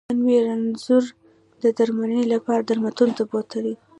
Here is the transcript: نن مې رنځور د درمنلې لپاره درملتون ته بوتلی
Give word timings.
نن 0.09 0.17
مې 0.25 0.37
رنځور 0.47 1.03
د 1.63 1.65
درمنلې 1.77 2.25
لپاره 2.33 2.61
درملتون 2.63 3.09
ته 3.17 3.23
بوتلی 3.29 3.73